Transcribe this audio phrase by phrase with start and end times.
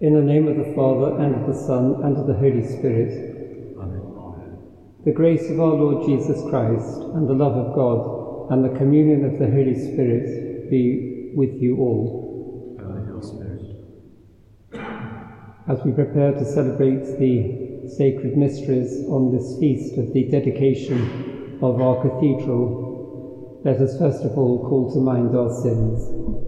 [0.00, 3.74] In the name of the Father, and of the Son, and of the Holy Spirit.
[3.80, 4.00] Amen.
[5.04, 9.24] The grace of our Lord Jesus Christ, and the love of God, and the communion
[9.24, 12.76] of the Holy Spirit be with you all.
[12.78, 13.58] And your spirit.
[15.66, 21.80] As we prepare to celebrate the sacred mysteries on this feast of the dedication of
[21.80, 26.47] our cathedral, let us first of all call to mind our sins.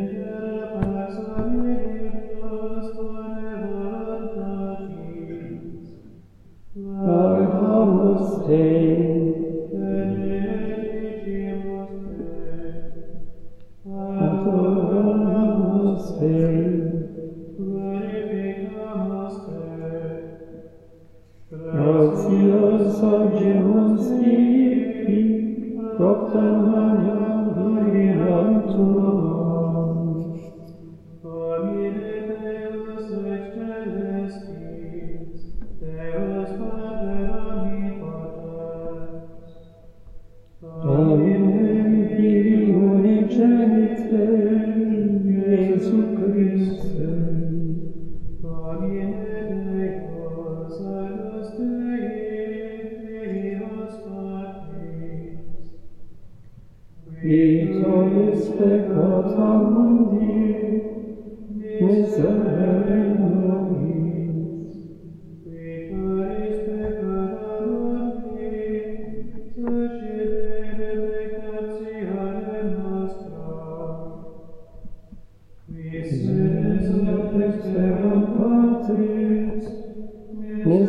[0.00, 0.49] Yeah.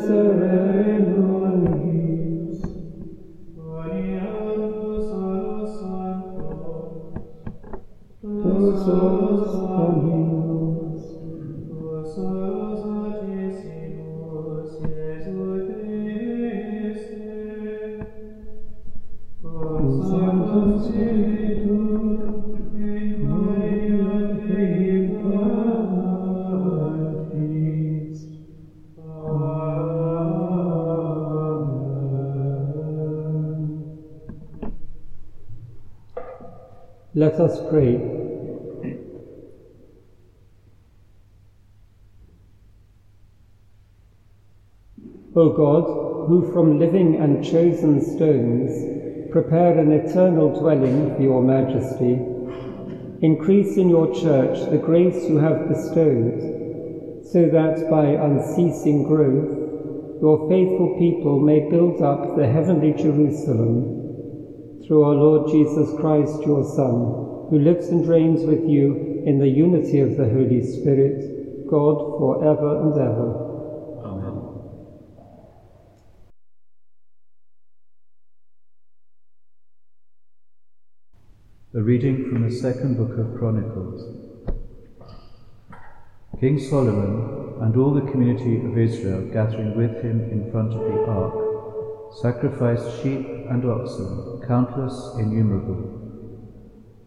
[0.01, 0.70] surrender.
[37.31, 37.95] Let us pray.
[45.33, 52.19] O God, who from living and chosen stones prepare an eternal dwelling for your majesty,
[53.25, 60.49] increase in your church the grace you have bestowed, so that by unceasing growth your
[60.49, 64.00] faithful people may build up the heavenly Jerusalem
[64.85, 69.47] through our Lord Jesus Christ, your Son, who lives and reigns with you in the
[69.47, 73.51] unity of the Holy Spirit, God for ever and ever.
[74.05, 74.41] Amen.
[81.73, 84.21] A reading from the second book of Chronicles.
[86.39, 91.05] King Solomon and all the community of Israel gathering with him in front of the
[91.05, 91.40] ark
[92.19, 95.97] sacrificed sheep and oxen, countless, innumerable.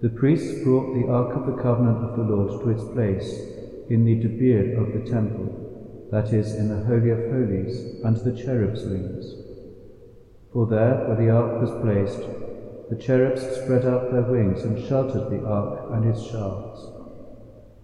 [0.01, 3.55] The priests brought the ark of the covenant of the Lord to its place
[3.91, 8.37] in the debir of the temple, that is, in the Holy of Holies, under the
[8.37, 9.35] cherubs' wings.
[10.53, 12.21] For there, where the ark was placed,
[12.91, 16.87] the cherubs spread out their wings and sheltered the ark and its shafts.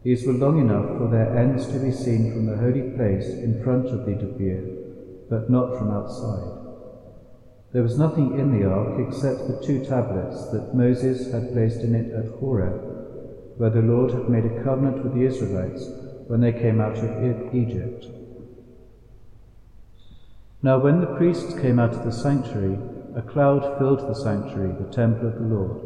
[0.02, 3.62] These were long enough for their ends to be seen from the holy place in
[3.62, 6.59] front of the debir, but not from outside.
[7.72, 11.94] There was nothing in the ark except the two tablets that Moses had placed in
[11.94, 12.80] it at Horeb,
[13.58, 15.88] where the Lord had made a covenant with the Israelites
[16.26, 18.06] when they came out of Egypt.
[20.62, 22.76] Now, when the priests came out of the sanctuary,
[23.14, 25.80] a cloud filled the sanctuary, the temple of the Lord.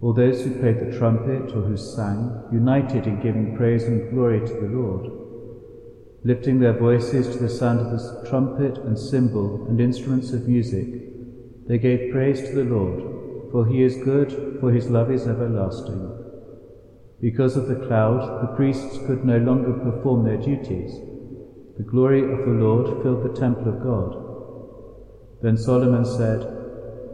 [0.00, 4.40] All those who played the trumpet or who sang united in giving praise and glory
[4.40, 5.23] to the Lord.
[6.26, 10.86] Lifting their voices to the sound of the trumpet and cymbal and instruments of music,
[11.68, 16.00] they gave praise to the Lord, for he is good, for his love is everlasting.
[17.20, 20.94] Because of the cloud, the priests could no longer perform their duties.
[21.76, 25.42] The glory of the Lord filled the temple of God.
[25.42, 26.40] Then Solomon said,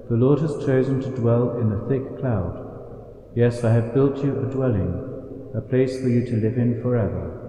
[0.08, 3.32] The Lord has chosen to dwell in the thick cloud.
[3.34, 7.39] Yes, I have built you a dwelling, a place for you to live in forever.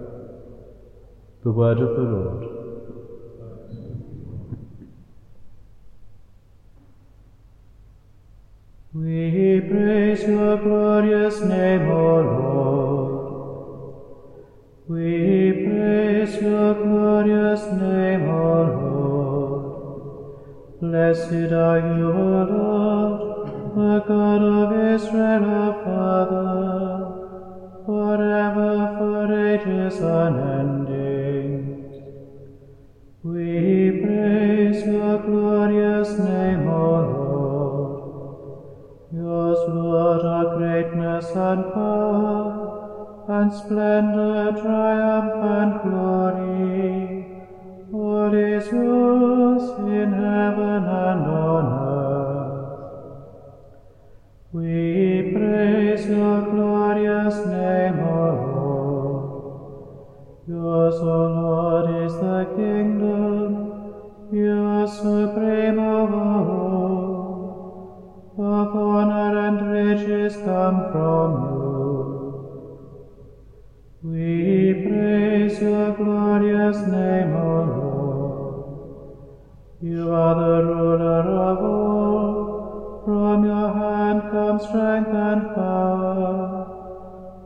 [1.44, 2.42] The word of the Lord.
[8.94, 13.22] We praise your glorious name, O Lord.
[14.86, 19.62] We praise your glorious name, O Lord.
[20.80, 23.20] Blessed are you, O Lord,
[23.74, 26.46] the God of Israel, our Father,
[27.84, 30.51] forever, for ages unending.
[41.30, 47.26] And power, and splendor, triumph, and glory.
[47.92, 49.01] All is yours
[70.62, 71.68] come from you.
[74.02, 78.62] We praise your glorious name, O Lord.
[79.80, 83.02] You are the ruler of all.
[83.04, 86.38] From your hand comes strength and power.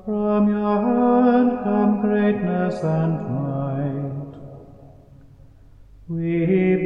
[0.04, 4.35] From your hand come greatness and might.
[6.08, 6.32] We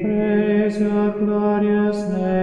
[0.04, 2.39] praise your glorious name,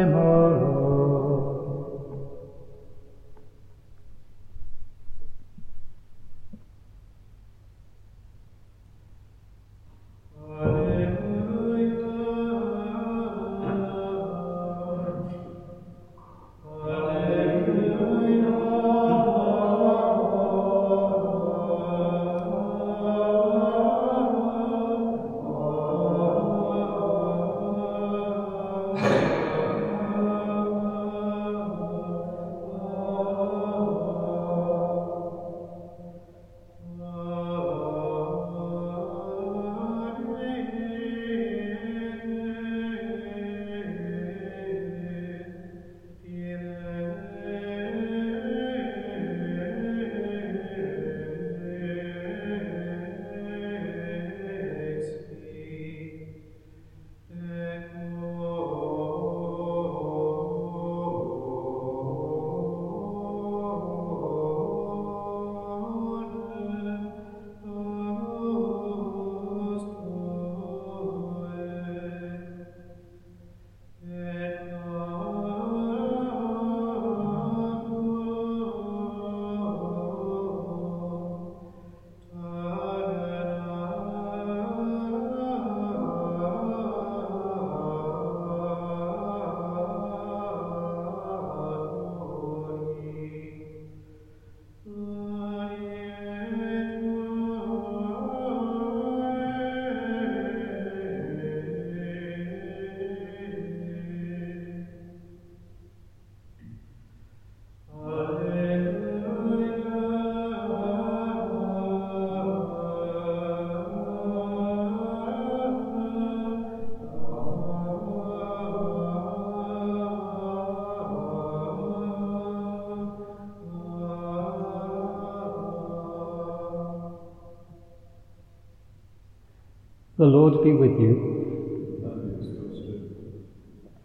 [130.18, 132.02] The Lord be with you.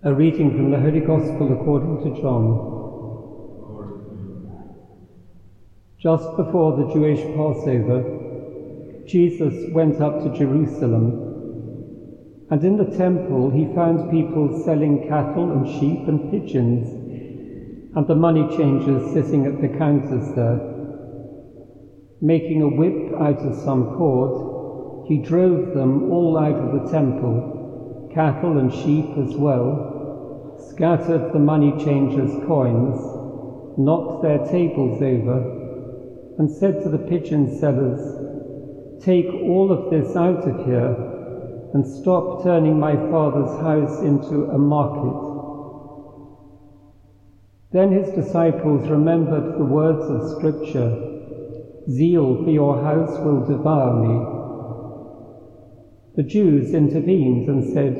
[0.02, 2.68] A reading from the Holy Gospel according to John.
[5.98, 8.04] Just before the Jewish Passover,
[9.06, 15.66] Jesus went up to Jerusalem, and in the temple he found people selling cattle and
[15.66, 16.90] sheep and pigeons,
[17.96, 20.60] and the money changers sitting at the counters there.
[22.20, 24.51] Making a whip out of some cord,
[25.12, 31.38] he drove them all out of the temple, cattle and sheep as well, scattered the
[31.38, 32.98] money changers' coins,
[33.76, 38.00] knocked their tables over, and said to the pigeon sellers,
[39.04, 40.96] Take all of this out of here
[41.74, 45.28] and stop turning my father's house into a market.
[47.72, 51.10] Then his disciples remembered the words of Scripture
[51.90, 54.41] Zeal for your house will devour me.
[56.16, 57.94] The Jews intervened and said,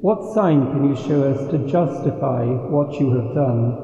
[0.00, 3.82] What sign can you show us to justify what you have done?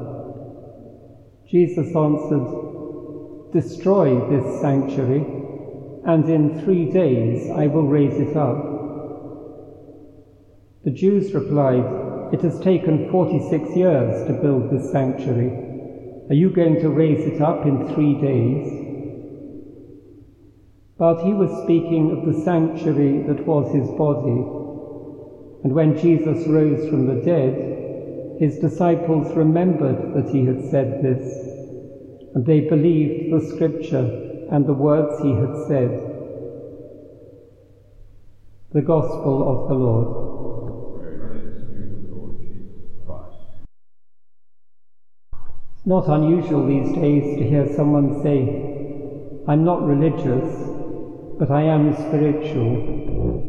[1.48, 5.24] Jesus answered, Destroy this sanctuary,
[6.04, 8.56] and in three days I will raise it up.
[10.84, 15.70] The Jews replied, It has taken 46 years to build this sanctuary
[16.32, 18.81] are you going to raise it up in three days?
[21.02, 24.38] But he was speaking of the sanctuary that was his body.
[25.64, 31.24] And when Jesus rose from the dead, his disciples remembered that he had said this,
[32.36, 35.90] and they believed the scripture and the words he had said.
[38.70, 40.08] The Gospel of the Lord.
[45.78, 50.71] It's not unusual these days to hear someone say, I'm not religious,
[51.42, 53.42] but I am spiritual.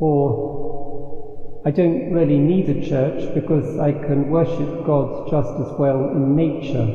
[0.00, 6.10] Or, I don't really need a church because I can worship God just as well
[6.10, 6.88] in nature.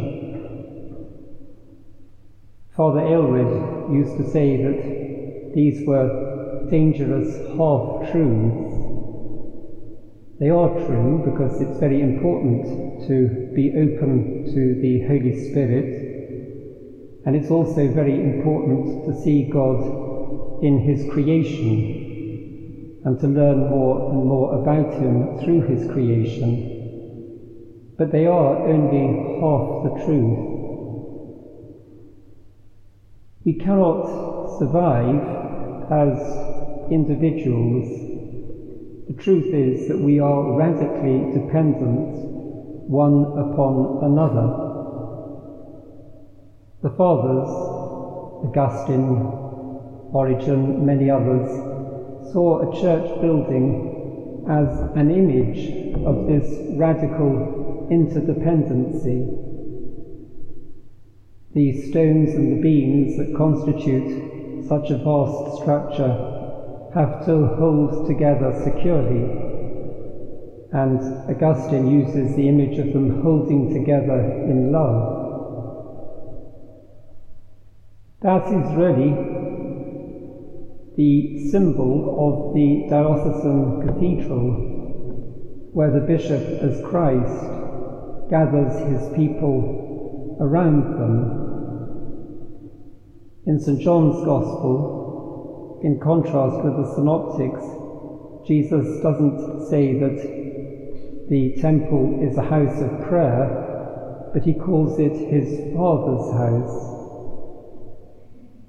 [2.76, 8.88] Father Aylward used to say that these were dangerous half truths
[10.40, 16.17] they are true because it's very important to be open to the Holy Spirit,
[17.28, 24.10] and it's also very important to see God in His creation and to learn more
[24.10, 26.74] and more about Him through His creation.
[27.98, 29.06] But they are only
[29.42, 30.40] half the truth.
[33.44, 35.22] We cannot survive
[35.92, 36.18] as
[36.90, 38.08] individuals
[39.08, 42.12] the truth is that we are radically dependent
[42.90, 44.67] one upon another.
[46.88, 47.50] The Fathers,
[48.48, 49.18] Augustine,
[50.14, 51.52] Origen, many others,
[52.32, 55.68] saw a church building as an image
[56.06, 59.20] of this radical interdependency.
[61.54, 68.54] The stones and the beams that constitute such a vast structure have to hold together
[68.64, 69.28] securely.
[70.72, 75.17] And Augustine uses the image of them holding together in love.
[78.22, 79.14] That is really
[80.98, 87.46] the symbol of the diocesan cathedral, where the bishop, as Christ,
[88.32, 91.46] gathers his people around them.
[93.46, 93.80] In St.
[93.82, 97.64] John's Gospel, in contrast with the synoptics,
[98.48, 105.14] Jesus doesn't say that the temple is a house of prayer, but he calls it
[105.14, 106.97] his Father's house.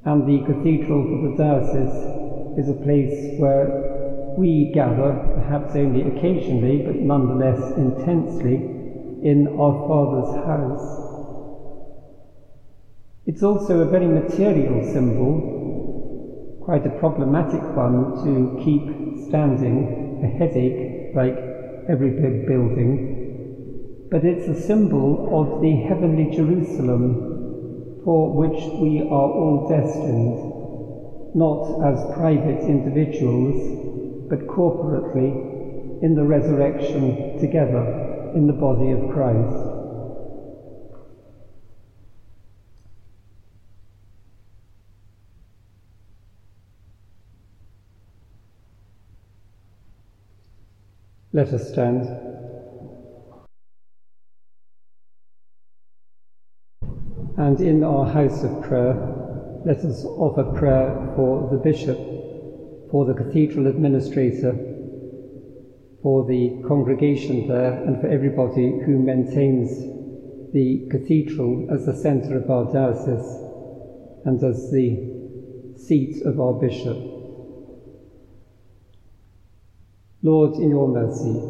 [0.05, 6.83] And the cathedral for the diocese is a place where we gather, perhaps only occasionally,
[6.85, 8.57] but nonetheless intensely,
[9.23, 11.05] in our Father's house.
[13.27, 15.59] It's also a very material symbol
[16.69, 18.85] quite a problematic one to keep
[19.27, 21.33] standing, a headache like
[21.89, 27.38] every big building, but it's a symbol of the heavenly Jerusalem
[28.05, 30.39] for which we are all destined,
[31.35, 33.75] not as private individuals,
[34.29, 35.41] but corporately
[36.01, 37.85] in the resurrection together
[38.35, 39.65] in the body of Christ.
[51.33, 52.28] Let us stand.
[57.39, 61.97] And in our house of prayer, let us offer prayer for the bishop,
[62.91, 64.59] for the cathedral administrator,
[66.03, 69.71] for the congregation there, and for everybody who maintains
[70.53, 73.39] the cathedral as the centre of our diocese
[74.25, 74.99] and as the
[75.79, 76.97] seat of our bishop.
[80.23, 81.41] Lord, in your mercy,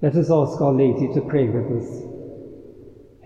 [0.00, 2.17] let us ask Our Lady to pray with us.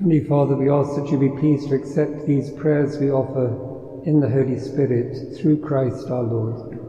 [0.00, 3.58] Heavenly Father, we ask that you be pleased to accept these prayers we offer
[4.02, 6.79] in the Holy Spirit through Christ our Lord.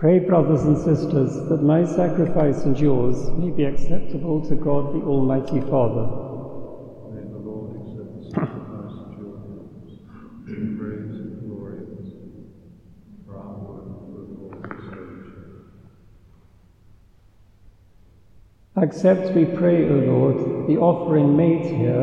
[0.00, 5.04] Pray, brothers and sisters, that my sacrifice and yours may be acceptable to God the
[5.04, 6.06] Almighty Father.
[7.12, 10.00] May the Lord accept the sacrifice at your hands,
[10.48, 12.48] in praise and glory of his name,
[13.26, 15.68] for our and for the Lord's salvation.
[18.76, 22.00] Accept, we pray, O Lord, the offering made here,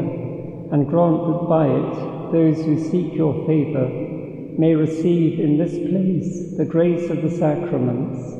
[0.72, 4.07] and grant that by it those who seek your favour
[4.58, 8.34] may receive in this place the grace of the sacraments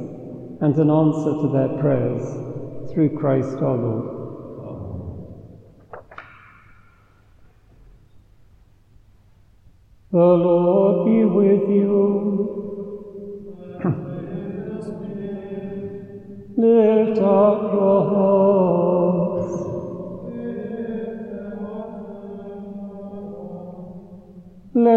[0.62, 4.14] and an answer to their prayers through Christ our Lord.
[10.12, 12.54] The Lord be with you.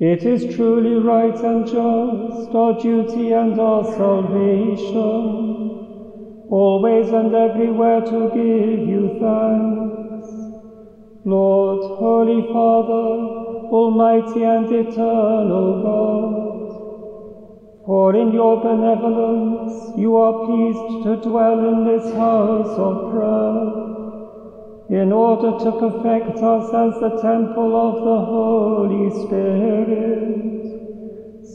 [0.00, 5.00] It is truly right and just, our duty and our salvation,
[6.50, 10.28] always and everywhere to give you thanks.
[11.24, 16.49] Lord, Holy Father, Almighty and eternal God,
[17.90, 25.10] for in your benevolence you are pleased to dwell in this house of prayer, in
[25.10, 30.38] order to perfect us as the temple of the Holy Spirit,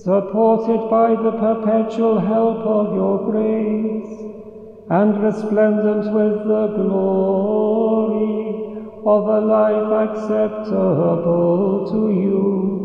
[0.03, 4.13] supported by the perpetual help of your grace,
[4.89, 8.43] and resplendent with the glory
[9.05, 12.84] of a life acceptable to you.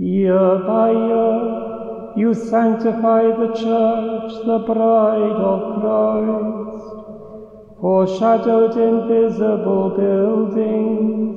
[0.00, 6.86] Year by year, you sanctify the church, the bride of Christ,
[7.78, 11.36] foreshadowed in visible buildings,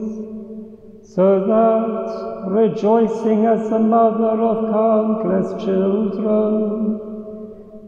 [1.14, 7.02] so that, rejoicing as the mother of countless children,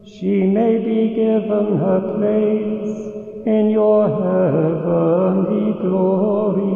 [0.06, 6.76] she may be given her place in your heavenly glory.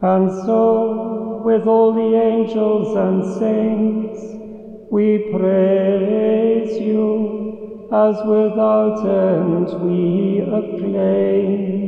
[0.00, 1.17] And so,
[1.48, 4.20] with all the angels and saints,
[4.90, 11.87] we praise you, as without end we acclaim.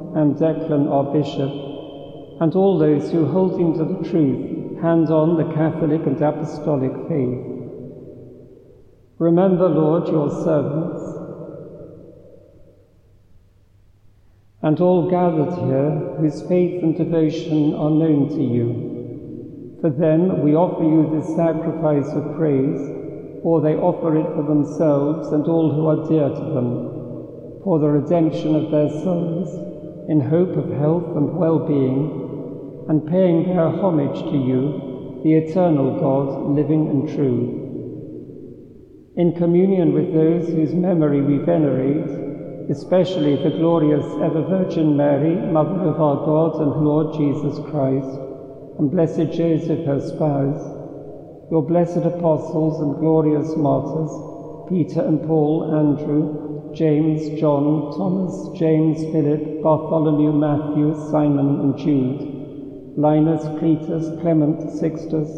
[0.15, 1.51] and Declan our Bishop,
[2.41, 7.47] and all those who, holding to the truth, hand on the Catholic and Apostolic faith.
[9.19, 11.03] Remember, Lord, your servants,
[14.63, 19.77] and all gathered here whose faith and devotion are known to you.
[19.81, 22.81] For them we offer you this sacrifice of praise,
[23.43, 27.89] or they offer it for themselves and all who are dear to them, for the
[27.89, 29.70] redemption of their souls
[30.09, 36.55] in hope of health and well-being, and paying their homage to you, the eternal God,
[36.55, 37.57] living and true.
[39.15, 45.81] In communion with those whose memory we venerate, especially the glorious ever Virgin Mary, Mother
[45.89, 48.17] of our God and Lord Jesus Christ,
[48.79, 50.77] and blessed Joseph, her spouse,
[51.51, 54.09] your blessed apostles and glorious martyrs,
[54.69, 63.43] Peter and Paul, Andrew, James, John, Thomas, James, Philip, Bartholomew, Matthew, Simon, and Jude, Linus,
[63.59, 65.29] Cletus, Clement, Sixtus,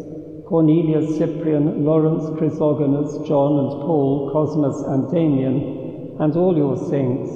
[0.46, 7.30] Cornelius, Cyprian, Lawrence, Chrysogonus, John and Paul, Cosmas and Damian, and all your saints.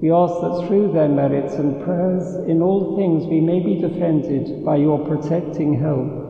[0.00, 4.64] We ask that through their merits and prayers, in all things we may be defended
[4.64, 6.28] by your protecting help.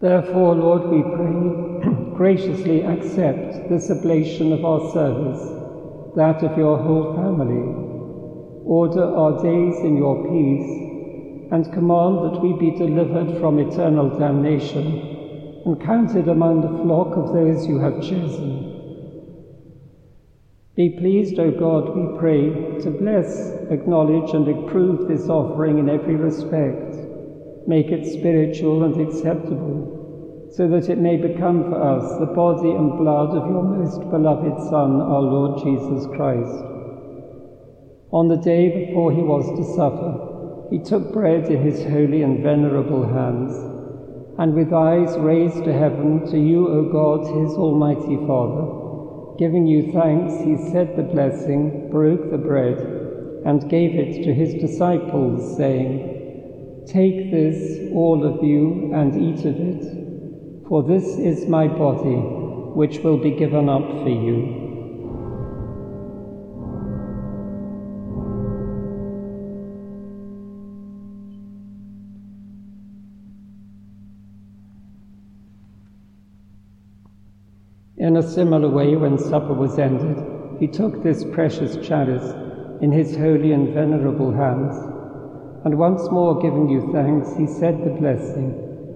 [0.00, 5.63] Therefore, Lord, we pray graciously accept this oblation of our service,
[6.16, 7.64] that of your whole family.
[8.64, 15.62] Order our days in your peace, and command that we be delivered from eternal damnation
[15.64, 18.70] and counted among the flock of those you have chosen.
[20.76, 26.16] Be pleased, O God, we pray, to bless, acknowledge, and approve this offering in every
[26.16, 26.96] respect.
[27.66, 29.93] Make it spiritual and acceptable
[30.56, 34.56] so that it may become for us the body and blood of your most beloved
[34.70, 36.62] Son, our Lord Jesus Christ.
[38.12, 42.40] On the day before he was to suffer, he took bread in his holy and
[42.40, 43.52] venerable hands,
[44.38, 49.90] and with eyes raised to heaven to you, O God, his almighty Father, giving you
[49.92, 52.78] thanks, he said the blessing, broke the bread,
[53.44, 59.56] and gave it to his disciples, saying, Take this, all of you, and eat of
[59.56, 60.03] it
[60.68, 62.16] for this is my body,
[62.74, 64.60] which will be given up for you.
[77.98, 80.16] In a similar way, when supper was ended,
[80.60, 82.34] he took this precious chalice
[82.82, 84.76] in his holy and venerable hands,
[85.64, 88.63] and once more giving you thanks, he said the blessing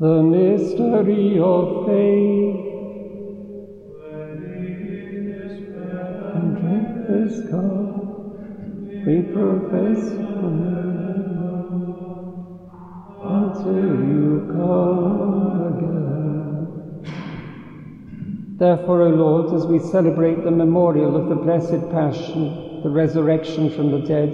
[0.00, 2.56] The mystery of faith.
[6.34, 8.00] And drink this cup,
[9.04, 10.00] we profess
[13.22, 17.04] until you come again.
[18.56, 23.90] Therefore, O Lord, as we celebrate the memorial of the blessed Passion, the resurrection from
[23.90, 24.32] the dead,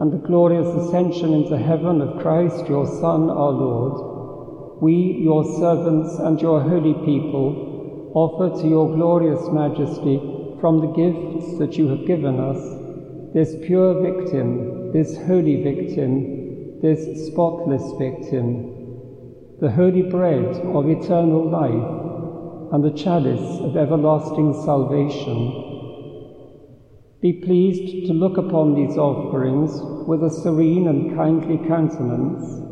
[0.00, 4.11] and the glorious ascension into heaven of Christ, your Son, our Lord,
[4.82, 10.18] we, your servants and your holy people, offer to your glorious majesty
[10.60, 12.58] from the gifts that you have given us
[13.32, 22.72] this pure victim, this holy victim, this spotless victim, the holy bread of eternal life
[22.74, 25.38] and the chalice of everlasting salvation.
[27.20, 32.71] Be pleased to look upon these offerings with a serene and kindly countenance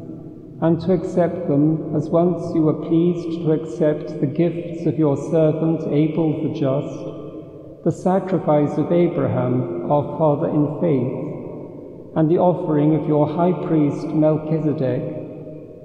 [0.62, 5.16] and to accept them as once you were pleased to accept the gifts of your
[5.16, 12.94] servant Abel the just, the sacrifice of Abraham, our father in faith, and the offering
[12.94, 15.00] of your high priest Melchizedek,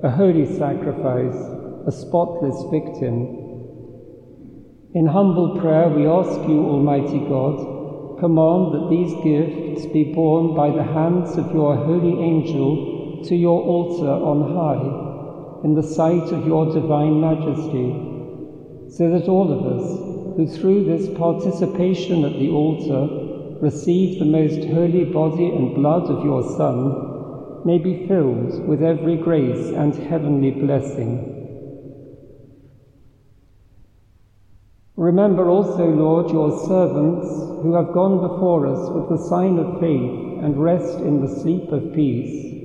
[0.03, 1.39] a holy sacrifice,
[1.87, 3.43] a spotless victim.
[4.93, 10.69] In humble prayer we ask you, Almighty God, command that these gifts be borne by
[10.69, 16.45] the hands of your holy angel to your altar on high, in the sight of
[16.45, 23.59] your divine majesty, so that all of us, who through this participation at the altar
[23.61, 29.17] receive the most holy body and blood of your Son, may be filled with every
[29.17, 31.31] grace and heavenly blessing.
[34.95, 37.27] Remember also, Lord, your servants
[37.63, 41.71] who have gone before us with the sign of faith and rest in the sleep
[41.71, 42.64] of peace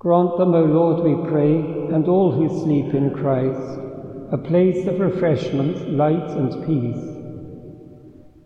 [0.00, 1.58] Grant them, O Lord, we pray,
[1.92, 3.78] and all who sleep in Christ,
[4.32, 7.04] a place of refreshment, light, and peace.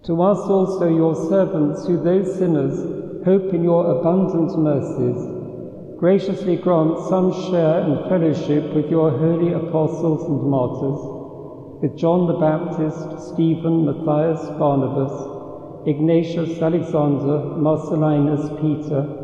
[0.07, 2.75] To us also, your servants, who though sinners,
[3.25, 10.27] hope in your abundant mercies, graciously grant some share and fellowship with your holy apostles
[10.29, 10.99] and martyrs,
[11.81, 19.24] with John the Baptist, Stephen, Matthias, Barnabas, Ignatius, Alexander, Marcellinus, Peter,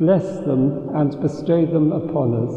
[0.00, 2.54] bless them and bestow them upon us.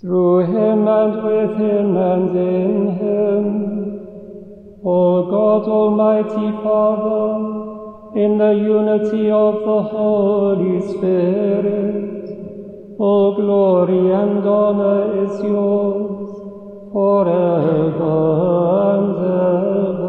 [0.00, 3.44] Through him and with him and in him,
[4.84, 7.28] O God Almighty Father,
[8.20, 12.26] in the unity of the Holy Spirit,
[12.98, 16.32] all glory and honor is yours
[16.92, 18.18] forever
[18.96, 20.01] and ever.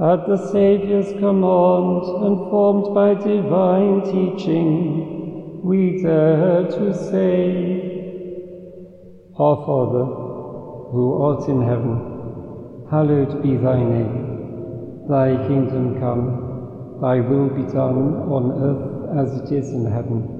[0.00, 8.42] At the Saviour's command and formed by divine teaching, we dare to say,
[9.38, 10.04] Our Father,
[10.90, 15.06] who art in heaven, hallowed be thy name.
[15.08, 20.39] Thy kingdom come, thy will be done on earth as it is in heaven.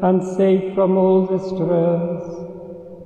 [0.00, 2.22] and safe from all distress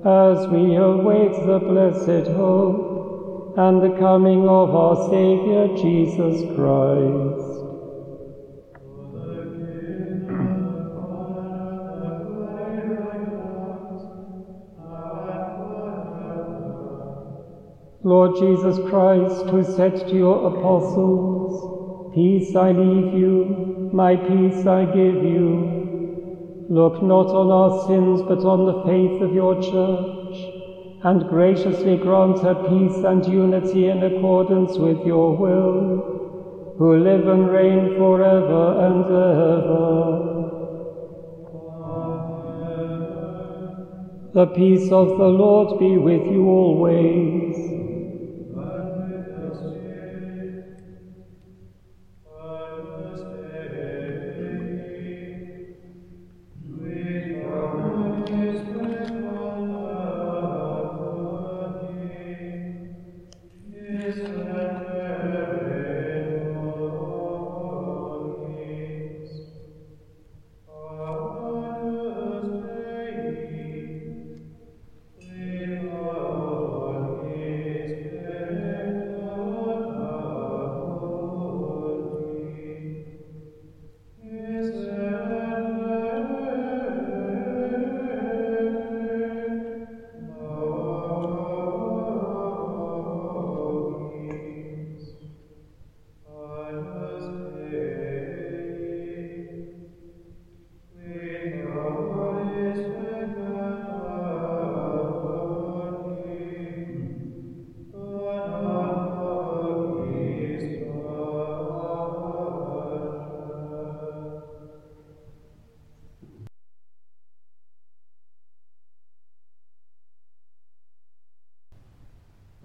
[0.04, 7.52] as we await the blessed hope and the coming of our Saviour Jesus Christ.
[18.04, 24.84] Lord Jesus Christ, who said to your apostles, Peace I leave you, my peace I
[24.86, 25.81] give you.
[26.72, 30.36] Look not on our sins, but on the faith of your church,
[31.02, 37.50] and graciously grant her peace and unity in accordance with your will, who live and
[37.50, 40.22] reign forever and ever.
[44.32, 47.71] The peace of the Lord be with you always.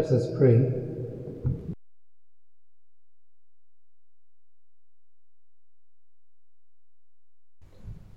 [0.00, 0.56] Let us pray.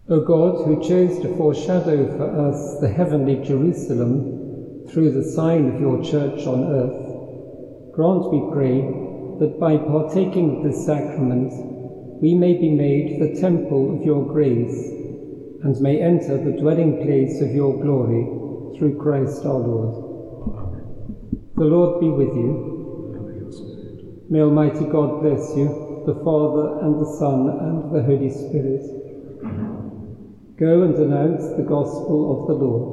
[0.07, 5.81] O God, who chose to foreshadow for us the heavenly Jerusalem through the sign of
[5.81, 8.79] your church on earth, grant, we pray,
[9.41, 11.51] that by partaking of this sacrament
[12.21, 14.88] we may be made the temple of your grace
[15.63, 20.03] and may enter the dwelling place of your glory through Christ our Lord.
[21.56, 24.26] The Lord be with you.
[24.28, 28.82] May Almighty God bless you, the Father and the Son and the Holy Spirit.
[30.58, 32.93] Go and announce the gospel of the Lord.